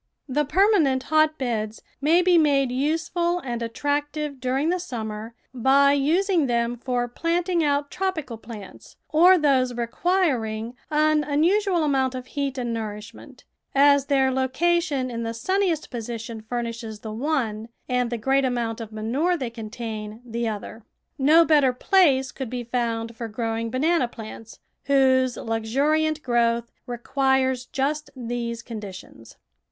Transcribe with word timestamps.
The 0.27 0.45
permanent 0.45 1.03
hotbeds 1.03 1.83
may 2.01 2.23
be 2.23 2.35
made 2.39 2.71
useful 2.71 3.37
and 3.37 3.61
attractive 3.61 4.39
during 4.39 4.69
the 4.69 4.79
summer 4.79 5.35
by 5.53 5.93
using 5.93 6.47
them 6.47 6.75
for 6.75 7.07
planting 7.07 7.63
out 7.63 7.91
tropical 7.91 8.39
plants 8.39 8.95
or 9.09 9.37
those 9.37 9.75
requiring 9.75 10.73
an 10.89 11.23
unusual 11.23 11.83
amount 11.83 12.15
of 12.15 12.25
heat 12.25 12.57
and 12.57 12.75
nourishmxcnt, 12.75 13.43
as 13.75 14.07
their 14.07 14.31
location 14.31 15.11
in 15.11 15.21
the 15.21 15.35
sunniest 15.35 15.91
position 15.91 16.41
furnishes 16.41 17.01
the 17.01 17.13
one 17.13 17.69
and 17.87 18.09
the 18.09 18.17
great 18.17 18.43
amount 18.43 18.81
of 18.81 18.91
manure 18.91 19.37
they 19.37 19.51
contain 19.51 20.19
the 20.25 20.47
other. 20.47 20.83
No 21.19 21.45
better 21.45 21.73
place 21.73 22.31
could 22.31 22.49
be 22.49 22.63
found 22.63 23.15
for 23.15 23.27
growing 23.27 23.69
banana 23.69 24.07
plants, 24.07 24.61
whose 24.85 25.37
luxuriant 25.37 26.23
growth 26.23 26.71
requires 26.87 27.65
just 27.67 28.09
these 28.15 28.63
conditions. 28.63 29.37